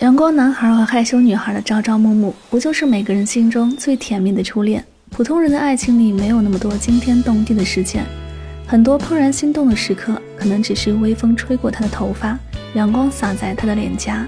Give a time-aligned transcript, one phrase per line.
[0.00, 4.82] 阳光男孩和害羞女孩的朝朝暮暮，不就是每个人心中最甜蜜的初恋？
[5.10, 8.02] 普通人的爱情里没有那么多惊天动地的事件，
[8.66, 12.38] 很多怦然心动的时刻，可能只是微风吹过他的头发，
[12.72, 14.26] 阳光洒在他的脸颊。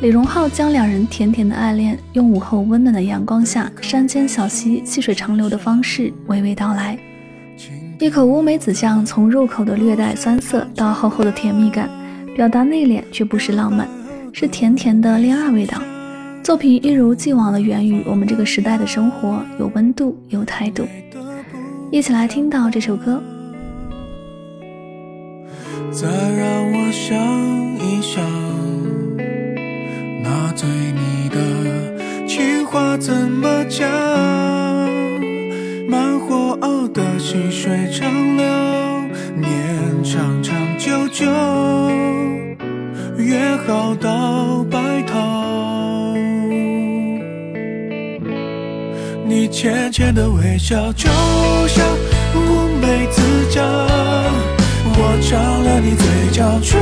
[0.00, 6.98] 李荣浩将两人甜甜的爱恋，用午后温暖的阳光下，山间小溪细水长流的方式娓娓道来。
[8.00, 11.90] 一口乌梅子酱，从入口的略带酸涩到厚厚的甜蜜感，
[12.34, 13.86] 表达内敛却不失浪漫。
[14.32, 15.80] 是甜甜的恋爱味道。
[16.42, 20.86] 作品一如既往的源于我们这个时代的生活，有温度，有态度。
[21.90, 23.22] 一起来听到这首歌。
[25.90, 27.16] 再让我想
[27.78, 28.22] 一想，
[30.22, 33.88] 那对你的情话怎么讲？
[35.88, 38.44] 慢火熬的细水长流，
[39.36, 41.77] 念长长久久。
[49.60, 51.08] 浅浅的微笑就
[51.66, 51.84] 像
[52.36, 53.20] 乌梅子
[53.50, 53.64] 酱，
[54.84, 56.80] 我尝了你嘴角唇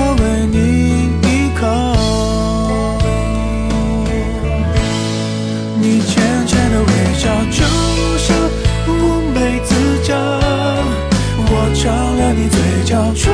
[0.00, 0.56] 我为你
[1.22, 1.28] 一
[1.58, 1.60] 口。
[5.80, 6.14] 你浅
[6.46, 7.58] 浅的微笑，就
[8.16, 8.26] 像
[8.86, 8.88] 乌
[9.34, 10.14] 梅子酱。
[11.50, 11.84] 我尝
[12.16, 13.32] 了你嘴角唇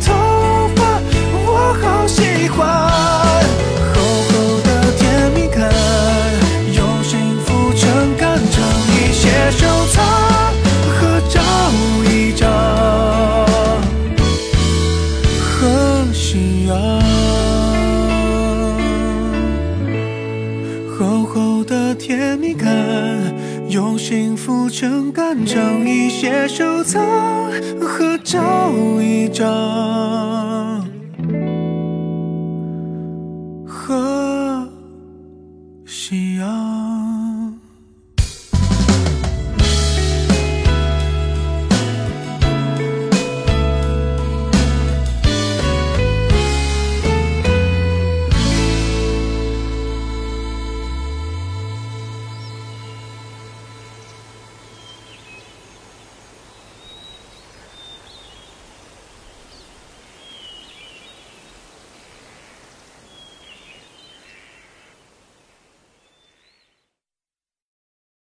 [0.00, 0.12] 头
[0.74, 1.00] 发
[1.44, 2.66] 我好喜欢
[3.92, 4.32] 厚厚
[4.62, 5.70] 的甜蜜感
[6.74, 10.02] 用幸福秤杆秤一些收藏
[10.94, 11.40] 合照
[12.10, 12.48] 一张。
[15.36, 16.76] 和夕阳
[20.88, 22.66] 厚厚的甜蜜感
[23.72, 27.02] 用幸福秤杆称一些收藏
[27.80, 30.31] 和照一张。